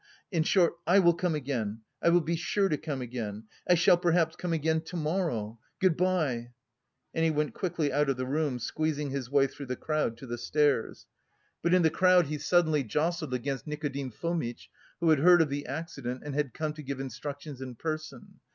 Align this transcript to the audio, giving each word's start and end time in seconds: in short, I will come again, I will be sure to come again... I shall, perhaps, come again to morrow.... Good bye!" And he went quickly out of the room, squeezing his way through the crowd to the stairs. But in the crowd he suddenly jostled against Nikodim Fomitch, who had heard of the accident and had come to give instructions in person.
in 0.31 0.41
short, 0.41 0.73
I 0.87 0.97
will 0.97 1.13
come 1.13 1.35
again, 1.35 1.81
I 2.01 2.09
will 2.09 2.21
be 2.21 2.35
sure 2.35 2.67
to 2.69 2.75
come 2.79 3.03
again... 3.03 3.43
I 3.69 3.75
shall, 3.75 3.97
perhaps, 3.97 4.35
come 4.35 4.51
again 4.51 4.81
to 4.85 4.95
morrow.... 4.95 5.59
Good 5.79 5.95
bye!" 5.95 6.53
And 7.13 7.23
he 7.23 7.29
went 7.29 7.53
quickly 7.53 7.93
out 7.93 8.09
of 8.09 8.17
the 8.17 8.25
room, 8.25 8.57
squeezing 8.57 9.11
his 9.11 9.29
way 9.29 9.45
through 9.45 9.67
the 9.67 9.75
crowd 9.75 10.17
to 10.17 10.25
the 10.25 10.39
stairs. 10.39 11.05
But 11.61 11.75
in 11.75 11.83
the 11.83 11.91
crowd 11.91 12.25
he 12.25 12.39
suddenly 12.39 12.83
jostled 12.83 13.35
against 13.35 13.67
Nikodim 13.67 14.09
Fomitch, 14.09 14.71
who 15.01 15.11
had 15.11 15.19
heard 15.19 15.39
of 15.39 15.49
the 15.49 15.67
accident 15.67 16.23
and 16.25 16.33
had 16.33 16.51
come 16.55 16.73
to 16.73 16.81
give 16.81 16.99
instructions 16.99 17.61
in 17.61 17.75
person. 17.75 18.39